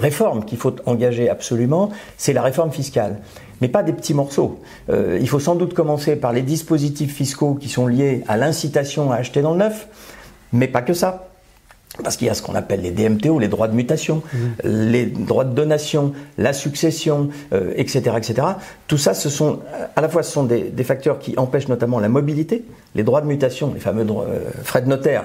réforme 0.00 0.44
qu'il 0.44 0.58
faut 0.58 0.74
engager 0.86 1.28
absolument, 1.28 1.90
c'est 2.16 2.32
la 2.32 2.42
réforme 2.42 2.72
fiscale 2.72 3.20
mais 3.60 3.68
pas 3.68 3.82
des 3.82 3.92
petits 3.92 4.14
morceaux. 4.14 4.60
Euh, 4.90 5.18
il 5.20 5.28
faut 5.28 5.40
sans 5.40 5.54
doute 5.54 5.74
commencer 5.74 6.16
par 6.16 6.32
les 6.32 6.42
dispositifs 6.42 7.14
fiscaux 7.14 7.54
qui 7.54 7.68
sont 7.68 7.86
liés 7.86 8.22
à 8.28 8.36
l'incitation 8.36 9.12
à 9.12 9.16
acheter 9.16 9.42
dans 9.42 9.52
le 9.52 9.58
neuf, 9.58 9.88
mais 10.52 10.68
pas 10.68 10.82
que 10.82 10.94
ça. 10.94 11.28
Parce 12.02 12.16
qu'il 12.16 12.26
y 12.26 12.30
a 12.30 12.34
ce 12.34 12.42
qu'on 12.42 12.54
appelle 12.54 12.82
les 12.82 12.90
DMTO, 12.90 13.38
les 13.38 13.48
droits 13.48 13.68
de 13.68 13.74
mutation, 13.74 14.22
mmh. 14.32 14.38
les 14.64 15.06
droits 15.06 15.44
de 15.44 15.54
donation, 15.54 16.12
la 16.38 16.52
succession, 16.52 17.30
etc., 17.52 18.02
euh, 18.06 18.16
etc. 18.18 18.46
Tout 18.86 18.98
ça, 18.98 19.14
ce 19.14 19.28
sont 19.28 19.60
à 19.94 20.00
la 20.00 20.08
fois 20.08 20.22
ce 20.22 20.32
sont 20.32 20.44
des, 20.44 20.72
facteurs 20.84 21.18
qui 21.18 21.34
empêchent 21.36 21.68
notamment 21.68 21.98
la 21.98 22.08
mobilité, 22.08 22.64
les 22.94 23.02
droits 23.02 23.20
de 23.20 23.26
mutation, 23.26 23.72
les 23.74 23.80
fameux 23.80 24.06
euh, 24.08 24.50
frais 24.62 24.82
de 24.82 24.88
notaire, 24.88 25.24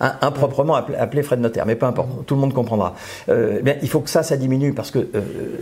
improprement 0.00 0.74
appelés 0.74 1.22
frais 1.22 1.36
de 1.36 1.42
notaire, 1.42 1.64
mais 1.64 1.76
peu 1.76 1.86
importe, 1.86 2.26
tout 2.26 2.34
le 2.34 2.40
monde 2.40 2.52
comprendra. 2.52 2.94
Euh, 3.28 3.56
eh 3.60 3.62
bien, 3.62 3.76
il 3.82 3.88
faut 3.88 4.00
que 4.00 4.10
ça, 4.10 4.22
ça 4.22 4.36
diminue 4.36 4.72
parce 4.72 4.90
que 4.90 5.08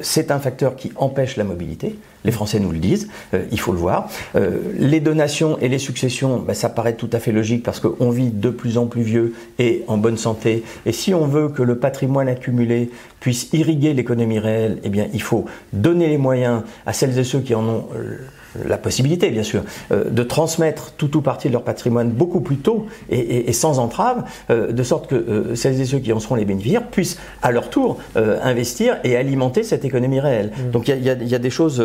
c'est 0.02 0.30
un 0.30 0.38
facteur 0.38 0.76
qui 0.76 0.92
empêche 0.96 1.36
la 1.36 1.44
mobilité. 1.44 1.96
Les 2.24 2.32
Français 2.32 2.60
nous 2.60 2.72
le 2.72 2.78
disent, 2.78 3.08
il 3.52 3.60
faut 3.60 3.72
le 3.72 3.78
voir. 3.78 4.08
les 4.34 5.00
donations 5.00 5.58
et 5.60 5.68
les 5.68 5.78
successions, 5.78 6.38
ben, 6.38 6.54
ça 6.54 6.68
paraît 6.68 6.94
tout 6.94 7.10
à 7.12 7.18
fait 7.20 7.32
logique 7.32 7.62
parce 7.62 7.80
qu'on 7.80 8.10
vit 8.10 8.30
de 8.30 8.50
plus 8.50 8.78
en 8.78 8.86
plus 8.86 9.02
vieux 9.02 9.34
et 9.58 9.84
en 9.86 9.96
bonne 9.96 10.18
santé 10.18 10.64
et 10.86 10.92
si 10.92 11.14
on 11.14 11.26
veut 11.26 11.48
que 11.48 11.62
le 11.62 11.78
patrimoine 11.78 12.28
accumulé 12.28 12.90
puisse 13.20 13.48
irriguer 13.52 13.94
l'économie 13.94 14.38
réelle, 14.38 14.78
eh 14.82 14.88
bien, 14.88 15.08
il 15.12 15.22
faut 15.22 15.46
donner 15.72 16.08
les 16.08 16.18
moyens 16.18 16.62
à 16.86 16.92
celles 16.92 17.18
et 17.18 17.24
ceux 17.24 17.40
qui 17.40 17.54
en 17.54 17.64
ont 17.64 17.88
euh, 17.96 18.18
la 18.66 18.78
possibilité, 18.78 19.30
bien 19.30 19.42
sûr, 19.42 19.62
euh, 19.92 20.04
de 20.10 20.22
transmettre 20.22 20.92
tout 20.96 21.16
ou 21.16 21.20
partie 21.20 21.48
de 21.48 21.52
leur 21.52 21.62
patrimoine 21.62 22.10
beaucoup 22.10 22.40
plus 22.40 22.56
tôt 22.56 22.86
et, 23.10 23.52
sans 23.52 23.78
entrave, 23.78 24.24
euh, 24.50 24.72
de 24.72 24.82
sorte 24.82 25.08
que 25.08 25.54
celles 25.54 25.80
et 25.80 25.84
ceux 25.84 25.98
qui 25.98 26.12
en 26.12 26.20
seront 26.20 26.34
les 26.34 26.44
bénéficiaires 26.44 26.86
puissent 26.86 27.18
à 27.42 27.52
leur 27.52 27.70
tour 27.70 27.98
investir 28.14 28.98
et 29.04 29.16
alimenter 29.16 29.62
cette 29.62 29.84
économie 29.84 30.20
réelle. 30.20 30.50
Mmh. 30.50 30.70
Donc 30.70 30.88
il 30.88 31.02
y, 31.02 31.10
a 31.10 31.38
des 31.38 31.50
choses 31.50 31.80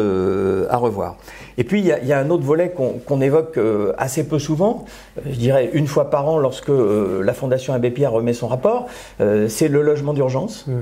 à 0.70 0.78
revoir. 0.78 1.18
Et 1.58 1.64
puis 1.64 1.80
il 1.80 1.86
y, 1.86 2.14
a, 2.14 2.20
un 2.20 2.30
autre 2.30 2.44
volet 2.44 2.74
qu'on 3.06 3.22
évoque 3.22 3.60
assez 3.98 4.28
peu 4.28 4.40
souvent, 4.40 4.86
je 5.26 5.36
dirais 5.36 5.70
une 5.74 5.88
fois 5.88 6.10
par 6.10 6.28
an 6.28 6.38
lorsque 6.38 6.70
la 6.70 7.34
Fondation 7.34 7.74
Abbé 7.74 7.92
Pierre 7.92 8.12
remet 8.12 8.34
son 8.34 8.48
rapport, 8.48 8.88
c'est 9.20 9.68
le 9.68 9.82
logement 9.82 10.14
d'urgence. 10.14 10.66
Mmh. 10.68 10.74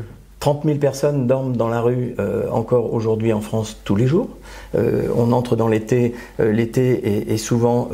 30 0.42 0.64
000 0.66 0.80
personnes 0.80 1.28
dorment 1.28 1.56
dans 1.56 1.70
la 1.70 1.82
rue 1.82 2.16
euh, 2.20 2.50
encore 2.50 2.96
aujourd'hui 2.96 3.32
en 3.32 3.42
France 3.42 3.78
tous 3.86 3.96
les 3.96 4.08
jours. 4.08 4.28
Euh, 4.74 5.08
on 5.16 5.34
entre 5.34 5.56
dans 5.56 5.68
l'été. 5.68 6.16
Euh, 6.40 6.52
l'été 6.52 7.32
est, 7.32 7.38
souvent 7.38 7.90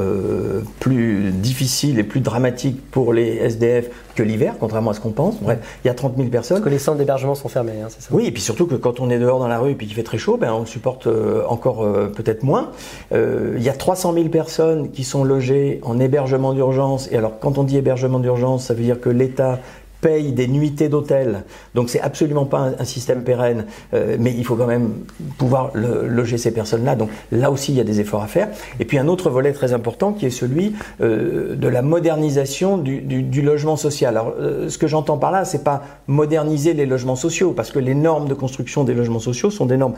plus 0.79 1.31
difficile 1.31 1.99
et 1.99 2.03
plus 2.03 2.21
dramatique 2.21 2.79
pour 2.89 3.13
les 3.13 3.35
SDF 3.35 3.89
que 4.15 4.23
l'hiver, 4.23 4.55
contrairement 4.59 4.91
à 4.91 4.93
ce 4.93 4.99
qu'on 4.99 5.11
pense. 5.11 5.35
Bref, 5.41 5.59
il 5.83 5.87
y 5.87 5.91
a 5.91 5.93
30 5.93 6.15
000 6.17 6.29
personnes. 6.29 6.57
Parce 6.57 6.65
que 6.65 6.69
les 6.69 6.79
centres 6.79 6.97
d'hébergement 6.97 7.35
sont 7.35 7.49
fermés, 7.49 7.73
hein, 7.83 7.87
c'est 7.89 8.01
ça? 8.01 8.09
Oui, 8.11 8.25
et 8.25 8.31
puis 8.31 8.41
surtout 8.41 8.65
que 8.65 8.75
quand 8.75 8.99
on 8.99 9.09
est 9.09 9.19
dehors 9.19 9.39
dans 9.39 9.47
la 9.47 9.59
rue 9.59 9.71
et 9.71 9.75
puis 9.75 9.85
qu'il 9.85 9.95
fait 9.95 10.03
très 10.03 10.17
chaud, 10.17 10.37
ben, 10.37 10.53
on 10.53 10.65
supporte 10.65 11.07
encore 11.47 11.85
peut-être 12.15 12.43
moins. 12.43 12.71
il 13.11 13.61
y 13.61 13.69
a 13.69 13.73
300 13.73 14.13
000 14.13 14.29
personnes 14.29 14.91
qui 14.91 15.03
sont 15.03 15.23
logées 15.23 15.81
en 15.83 15.99
hébergement 15.99 16.53
d'urgence. 16.53 17.09
Et 17.11 17.17
alors, 17.17 17.39
quand 17.39 17.57
on 17.57 17.63
dit 17.63 17.77
hébergement 17.77 18.19
d'urgence, 18.19 18.65
ça 18.65 18.73
veut 18.73 18.83
dire 18.83 19.01
que 19.01 19.09
l'État 19.09 19.59
payent 20.07 20.31
des 20.31 20.47
nuitées 20.47 20.87
d'hôtel. 20.87 21.43
Donc 21.75 21.89
c'est 21.89 21.99
absolument 21.99 22.45
pas 22.45 22.71
un, 22.79 22.85
système 22.85 23.23
pérenne, 23.23 23.65
euh, 23.93 24.15
mais 24.17 24.33
il 24.37 24.45
faut 24.45 24.55
quand 24.55 24.67
même 24.67 24.91
pouvoir 25.37 25.71
loger 25.75 26.37
ces 26.37 26.51
personnes-là. 26.51 26.95
Donc 26.95 27.09
là 27.33 27.51
aussi, 27.51 27.73
il 27.73 27.77
y 27.77 27.81
a 27.81 27.83
des 27.83 27.99
efforts 27.99 28.23
à 28.23 28.27
faire. 28.27 28.47
Et 28.79 28.85
puis 28.85 28.97
un 28.97 29.09
autre 29.09 29.29
volet 29.29 29.51
très 29.51 29.73
important 29.73 30.13
qui 30.13 30.25
est 30.25 30.29
celui 30.43 30.73
euh, 31.01 31.55
de 31.55 31.67
la 31.67 31.81
modernisation 31.81 32.77
du, 32.77 33.01
du, 33.01 33.41
logement 33.41 33.75
social. 33.75 34.15
Alors 34.15 34.33
euh, 34.39 34.69
ce 34.69 34.77
que 34.77 34.87
j'entends 34.87 35.17
par 35.17 35.31
là, 35.31 35.43
c'est 35.43 35.65
pas 35.65 35.83
moderniser 36.07 36.73
les 36.73 36.85
logements 36.85 37.17
sociaux, 37.17 37.51
parce 37.51 37.71
que 37.71 37.79
les 37.79 37.95
normes 37.95 38.29
de 38.29 38.33
construction 38.33 38.85
des 38.85 38.93
logements 38.93 39.19
sociaux 39.19 39.49
sont 39.49 39.65
des 39.65 39.77
normes 39.77 39.95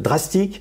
drastiques 0.00 0.60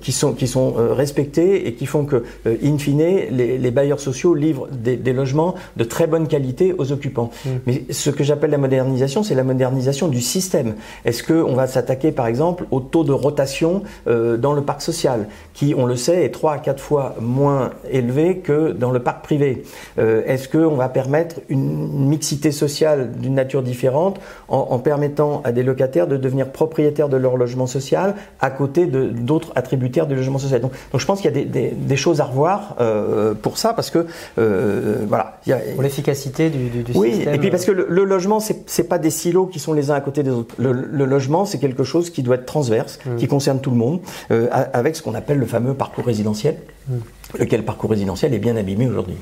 qui 0.00 0.12
sont 0.12 0.32
qui 0.32 0.46
sont 0.46 0.74
respectées 1.02 1.66
et 1.66 1.74
qui 1.74 1.86
font 1.86 2.04
que, 2.04 2.24
in 2.46 2.78
fine, 2.78 2.98
les, 3.30 3.58
les 3.58 3.70
bailleurs 3.70 4.00
sociaux 4.00 4.34
livrent 4.34 4.68
des, 4.68 4.96
des, 4.96 5.12
logements 5.12 5.54
de 5.76 5.84
très 5.84 6.06
bonne 6.06 6.28
qualité 6.28 6.74
aux 6.78 6.92
occupants. 6.92 7.30
Mm. 7.44 7.50
Mais 7.66 7.84
ce 7.96 8.10
que 8.10 8.24
j'appelle 8.24 8.50
la 8.50 8.58
modernisation, 8.58 9.22
c'est 9.22 9.34
la 9.34 9.44
modernisation 9.44 10.08
du 10.08 10.20
système. 10.20 10.74
Est-ce 11.04 11.22
qu'on 11.22 11.54
va 11.54 11.66
s'attaquer, 11.66 12.12
par 12.12 12.26
exemple, 12.26 12.66
au 12.70 12.80
taux 12.80 13.04
de 13.04 13.12
rotation 13.12 13.82
euh, 14.06 14.36
dans 14.36 14.52
le 14.52 14.62
parc 14.62 14.82
social, 14.82 15.28
qui, 15.54 15.74
on 15.76 15.86
le 15.86 15.96
sait, 15.96 16.24
est 16.24 16.30
trois 16.30 16.54
à 16.54 16.58
quatre 16.58 16.82
fois 16.82 17.14
moins 17.20 17.70
élevé 17.90 18.38
que 18.38 18.72
dans 18.72 18.90
le 18.90 19.00
parc 19.00 19.24
privé? 19.24 19.64
Euh, 19.98 20.22
Est-ce 20.26 20.48
qu'on 20.48 20.76
va 20.76 20.88
permettre 20.88 21.36
une 21.48 22.06
mixité 22.08 22.52
sociale 22.52 23.12
d'une 23.12 23.34
nature 23.34 23.62
différente 23.62 24.20
en, 24.48 24.78
permettant 24.78 25.40
à 25.44 25.52
des 25.52 25.62
locataires 25.62 26.06
de 26.06 26.16
devenir 26.16 26.50
propriétaires 26.50 27.08
de 27.08 27.16
leur 27.16 27.36
logement 27.36 27.66
social 27.66 28.14
à 28.40 28.50
côté 28.50 28.86
d'autres 28.86 29.52
attributaires 29.56 30.06
du 30.06 30.14
logement 30.14 30.38
social? 30.38 30.60
Donc, 30.60 30.72
donc, 30.92 31.00
je 31.00 31.06
pense 31.06 31.20
qu'il 31.20 31.30
y 31.30 31.40
a 31.40 31.44
des, 31.44 31.70
des, 31.70 31.96
choses 31.96 32.20
à 32.20 32.24
revoir 32.24 32.76
euh, 32.80 33.34
pour 33.34 33.58
ça, 33.58 33.72
parce 33.72 33.90
que 33.90 34.06
voilà. 34.36 35.38
Y 35.46 35.52
a, 35.52 35.58
pour 35.74 35.82
l'efficacité 35.82 36.50
du, 36.50 36.68
du, 36.68 36.84
oui, 36.94 37.12
système. 37.12 37.28
Oui, 37.28 37.34
et 37.34 37.38
puis 37.38 37.50
parce 37.50 37.64
que 37.64 37.72
le, 37.76 37.86
le 37.88 38.04
logement, 38.04 38.40
c'est 38.40 38.88
pas 38.88 38.98
des 38.98 39.10
silos 39.10 39.46
qui 39.46 39.58
sont 39.58 39.72
les 39.72 39.90
uns 39.90 39.94
à 39.94 40.00
côté 40.00 40.22
des 40.22 40.30
autres. 40.30 40.54
Le, 40.58 40.72
le 40.72 41.04
logement, 41.04 41.44
c'est 41.44 41.58
quelque 41.58 41.84
chose 41.84 42.10
qui 42.10 42.22
doit 42.22 42.36
être 42.36 42.46
transverse, 42.46 42.98
mmh. 43.04 43.16
qui 43.16 43.28
concerne 43.28 43.60
tout 43.60 43.70
le 43.70 43.76
monde, 43.76 44.00
euh, 44.30 44.48
avec 44.72 44.96
ce 44.96 45.02
qu'on 45.02 45.14
appelle 45.14 45.38
le 45.38 45.46
fameux 45.46 45.74
parcours 45.74 46.04
résidentiel. 46.04 46.56
Mmh 46.88 46.94
lequel 47.38 47.64
parcours 47.64 47.90
résidentiel 47.90 48.34
est 48.34 48.38
bien 48.38 48.56
abîmé 48.56 48.86
aujourd'hui. 48.86 49.16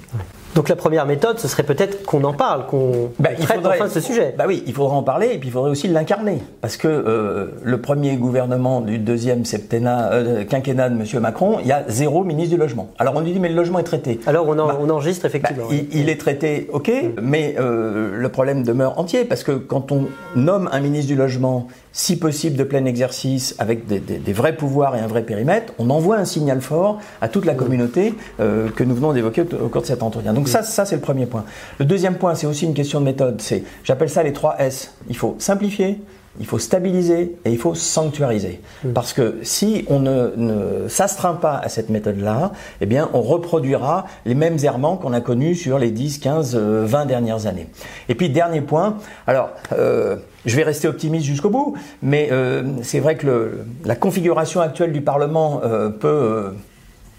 Donc 0.55 0.69
la 0.69 0.77
première 0.77 1.05
méthode, 1.05 1.41
ce 1.41 1.49
serait 1.49 1.65
peut-être 1.65 2.05
qu'on 2.05 2.23
en 2.23 2.33
parle, 2.33 2.67
qu'on 2.67 3.11
bah, 3.19 3.31
traite 3.35 3.57
faudrait, 3.57 3.81
enfin 3.81 3.89
ce 3.89 4.01
sujet. 4.01 4.35
Bah 4.39 4.45
oui, 4.47 4.63
il 4.67 4.73
faudra 4.73 4.95
en 4.95 5.03
parler 5.03 5.31
et 5.33 5.39
puis 5.39 5.49
il 5.49 5.53
faudrait 5.53 5.71
aussi 5.71 5.89
l'incarner. 5.89 6.39
Parce 6.61 6.77
que 6.77 6.87
euh, 6.87 7.47
le 7.63 7.81
premier 7.81 8.17
gouvernement 8.17 8.81
du 8.81 8.99
deuxième 8.99 9.45
septennat, 9.45 10.13
euh, 10.13 10.45
quinquennat 10.45 10.91
de 10.91 10.95
M. 10.95 11.21
Macron, 11.21 11.59
il 11.61 11.67
y 11.67 11.73
a 11.73 11.85
zéro 11.89 12.23
ministre 12.23 12.55
du 12.55 12.61
logement. 12.61 12.91
Alors 12.99 13.17
on 13.17 13.21
lui 13.21 13.33
dit 13.33 13.41
mais 13.41 13.49
le 13.49 13.57
logement 13.57 13.81
est 13.81 13.85
traité. 13.85 14.21
Alors 14.27 14.49
on, 14.49 14.55
bah, 14.55 14.79
enregistre 14.89 15.25
effectivement. 15.25 15.65
Bah, 15.69 15.75
il, 15.93 16.09
est 16.09 16.21
traité, 16.21 16.69
ok, 16.73 16.89
mm. 16.89 17.21
mais 17.21 17.57
euh, 17.59 18.17
le 18.17 18.29
problème 18.29 18.63
demeure 18.63 18.99
entier 18.99 19.25
parce 19.25 19.43
que 19.43 19.53
quand 19.53 19.91
on 19.91 20.07
nomme 20.37 20.69
un 20.71 20.81
ministre 20.81 21.09
du 21.09 21.17
logement, 21.17 21.67
si 21.95 22.17
possible 22.19 22.57
de 22.57 22.65
plein 22.65 22.85
exercice, 22.85 23.55
avec 23.59 23.87
des, 23.87 24.01
des, 24.01 24.19
des 24.19 24.33
vrais 24.33 24.57
pouvoirs 24.57 24.97
et 24.97 25.01
un 25.01 25.07
vrai 25.07 25.23
périmètre, 25.23 25.73
on 25.79 25.91
envoie 25.91 26.17
un 26.17 26.25
signal 26.25 26.61
fort 26.61 26.99
à 27.21 27.29
toute 27.29 27.47
la 27.47 27.55
mm. 27.55 27.57
communauté 27.57 28.15
euh, 28.41 28.69
que 28.69 28.83
nous 28.83 28.97
venons 28.97 29.13
d'évoquer 29.13 29.43
au, 29.43 29.69
cours 29.69 29.83
de 29.83 29.87
cet 29.87 30.03
entretien. 30.03 30.35
Donc 30.35 30.49
ça, 30.49 30.65
ça 30.65 30.85
c'est 30.85 30.97
le 30.97 31.01
premier 31.01 31.27
point. 31.27 31.45
Le 31.79 31.85
deuxième 31.85 32.17
point, 32.17 32.35
c'est 32.35 32.49
aussi 32.49 32.65
une 32.67 32.75
question 32.75 32.99
de 32.99 33.05
méthode. 33.05 33.41
C'est, 33.41 33.63
j'appelle 33.85 34.11
ça 34.11 34.25
les 34.25 34.33
trois 34.33 34.57
S. 34.59 34.93
Il 35.09 35.17
faut 35.17 35.37
simplifier, 35.39 36.01
il 36.41 36.47
faut 36.47 36.59
stabiliser 36.59 37.37
et 37.45 37.51
il 37.51 37.59
faut 37.59 37.75
sanctuariser. 37.75 38.61
Parce 38.95 39.13
que 39.13 39.37
si 39.43 39.85
on 39.89 40.01
ne, 40.01 40.89
s'astreint 40.89 41.35
pas 41.35 41.57
à 41.57 41.69
cette 41.69 41.91
méthode-là, 41.91 42.53
eh 42.81 42.87
bien, 42.87 43.09
on 43.13 43.23
reproduira 43.23 44.07
les 44.27 44.35
mêmes 44.35 44.59
errements 44.63 44.97
qu'on 44.97 45.13
a 45.13 45.21
connus 45.21 45.55
sur 45.55 45.79
les 45.79 45.91
10, 45.91 46.19
15, 46.19 46.57
20 46.57 47.07
dernières 47.07 47.47
années. 47.47 47.69
Et 48.09 48.15
puis, 48.15 48.31
dernier 48.31 48.61
point. 48.61 48.97
Alors, 49.27 49.51
euh, 49.73 50.17
je 50.45 50.57
vais 50.57 50.63
rester 50.63 50.89
optimiste 50.89 51.25
jusqu'au 51.25 51.51
bout, 51.51 51.75
mais 52.03 52.29
euh, 52.33 52.63
c'est 52.83 53.01
vrai 53.01 53.17
que 53.17 53.27
le, 53.27 53.65
la 53.85 53.97
configuration 53.97 54.61
actuelle 54.61 54.93
du 54.93 55.01
Parlement 55.01 55.61
peut 56.01 56.53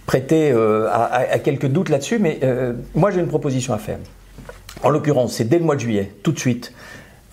prêter 0.06 0.52
euh, 0.52 0.88
à, 0.92 1.40
quelques 1.40 1.68
doutes 1.68 1.90
là-dessus, 1.90 2.20
mais 2.20 2.40
euh, 2.44 2.74
moi 2.94 3.12
j'ai 3.12 3.20
une 3.20 3.28
proposition 3.28 3.74
à 3.74 3.78
faire. 3.78 3.98
En 4.84 4.90
l'occurrence, 4.90 5.34
c'est 5.34 5.46
dès 5.46 5.58
le 5.58 5.66
mois 5.66 5.76
de 5.76 5.82
juillet, 5.82 6.12
tout 6.22 6.32
de 6.32 6.40
suite, 6.40 6.74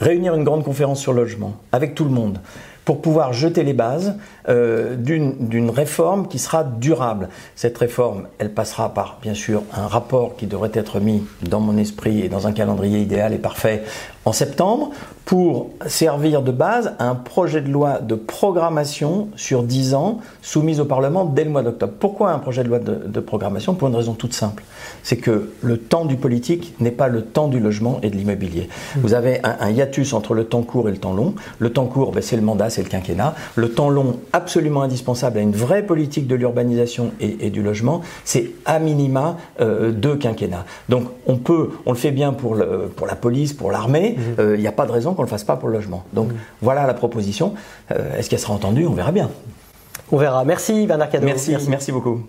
réunir 0.02 0.34
une 0.34 0.44
grande 0.44 0.64
conférence 0.64 1.00
sur 1.00 1.12
le 1.12 1.22
logement 1.22 1.54
avec 1.70 1.94
tout 1.94 2.04
le 2.04 2.10
monde 2.10 2.40
pour 2.84 3.00
pouvoir 3.00 3.32
jeter 3.32 3.62
les 3.62 3.72
bases 3.72 4.16
euh, 4.48 4.96
d'une 4.96 5.70
réforme 5.70 6.26
qui 6.26 6.40
sera 6.40 6.64
durable. 6.64 7.28
Cette 7.54 7.78
réforme, 7.78 8.26
elle 8.38 8.52
passera 8.52 8.92
par, 8.92 9.18
bien 9.22 9.34
sûr, 9.34 9.62
un 9.72 9.86
rapport 9.86 10.36
qui 10.36 10.46
devrait 10.46 10.72
être 10.74 10.98
mis 10.98 11.22
dans 11.42 11.60
mon 11.60 11.76
esprit 11.76 12.22
et 12.22 12.28
dans 12.28 12.48
un 12.48 12.52
calendrier 12.52 12.98
idéal 12.98 13.32
et 13.32 13.38
parfait 13.38 13.84
en 14.24 14.32
septembre 14.32 14.90
pour 15.24 15.70
servir 15.86 16.42
de 16.42 16.50
base 16.50 16.94
à 16.98 17.08
un 17.08 17.14
projet 17.14 17.60
de 17.60 17.70
loi 17.70 18.00
de 18.00 18.14
programmation 18.14 19.28
sur 19.36 19.62
10 19.62 19.94
ans 19.94 20.18
soumis 20.42 20.80
au 20.80 20.84
Parlement 20.84 21.24
dès 21.24 21.44
le 21.44 21.50
mois 21.50 21.62
d'octobre. 21.62 21.92
Pourquoi 21.98 22.32
un 22.32 22.38
projet 22.38 22.64
de 22.64 22.68
loi 22.68 22.78
de, 22.78 23.20
programmation? 23.20 23.74
Pour 23.74 23.88
une 23.88 23.96
raison 23.96 24.14
toute 24.14 24.34
simple. 24.34 24.64
C'est 25.02 25.16
que 25.16 25.52
le 25.62 25.78
temps 25.78 26.04
du 26.04 26.16
politique 26.16 26.74
n'est 26.80 26.90
pas 26.90 27.08
le 27.08 27.22
temps 27.22 27.48
du 27.48 27.60
logement 27.60 28.00
et 28.02 28.10
de 28.10 28.16
l'immobilier. 28.16 28.68
Vous 28.96 29.14
avez 29.14 29.40
un, 29.44 29.70
hiatus 29.70 30.12
entre 30.12 30.34
le 30.34 30.44
temps 30.44 30.62
court 30.62 30.88
et 30.88 30.92
le 30.92 30.98
temps 30.98 31.14
long. 31.14 31.34
Le 31.58 31.72
temps 31.72 31.86
court, 31.86 32.12
ben, 32.12 32.22
c'est 32.22 32.36
le 32.36 32.42
mandat, 32.42 32.70
c'est 32.70 32.82
le 32.82 32.88
quinquennat. 32.88 33.34
Le 33.54 33.70
temps 33.70 33.90
long, 33.90 34.18
absolument 34.32 34.82
indispensable 34.82 35.38
à 35.38 35.42
une 35.42 35.52
vraie 35.52 35.84
politique 35.84 36.26
de 36.26 36.34
l'urbanisation 36.34 37.12
et, 37.20 37.50
du 37.50 37.62
logement, 37.62 38.02
c'est 38.24 38.50
à 38.64 38.78
minima 38.78 39.36
euh, 39.60 39.92
deux 39.92 40.16
quinquennats. 40.16 40.64
Donc 40.88 41.04
on 41.26 41.36
peut, 41.36 41.70
on 41.86 41.92
le 41.92 41.98
fait 41.98 42.10
bien 42.10 42.32
pour, 42.32 42.54
le, 42.54 42.90
pour 42.94 43.06
la 43.06 43.14
police, 43.14 43.52
pour 43.52 43.70
l'armée, 43.70 44.16
il 44.16 44.44
mmh. 44.44 44.56
n'y 44.56 44.66
euh, 44.66 44.68
a 44.68 44.72
pas 44.72 44.86
de 44.86 44.92
raison 44.92 45.11
qu'on 45.14 45.22
ne 45.22 45.26
le 45.26 45.30
fasse 45.30 45.44
pas 45.44 45.56
pour 45.56 45.68
le 45.68 45.74
logement. 45.74 46.04
Donc 46.12 46.32
mmh. 46.32 46.36
voilà 46.60 46.86
la 46.86 46.94
proposition. 46.94 47.54
Euh, 47.90 48.18
est-ce 48.18 48.30
qu'elle 48.30 48.38
sera 48.38 48.54
entendue? 48.54 48.86
On 48.86 48.92
verra 48.92 49.12
bien. 49.12 49.30
On 50.10 50.16
verra. 50.16 50.44
Merci 50.44 50.86
Bernard 50.86 51.10
Cadeau. 51.10 51.26
merci, 51.26 51.56
merci 51.68 51.92
beaucoup. 51.92 52.20